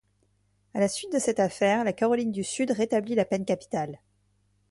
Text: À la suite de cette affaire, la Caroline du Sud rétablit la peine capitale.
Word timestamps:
À 0.73 0.79
la 0.79 0.87
suite 0.87 1.13
de 1.13 1.19
cette 1.19 1.39
affaire, 1.39 1.83
la 1.83 1.93
Caroline 1.93 2.31
du 2.31 2.43
Sud 2.43 2.71
rétablit 2.71 3.13
la 3.13 3.23
peine 3.23 3.45
capitale. 3.45 3.99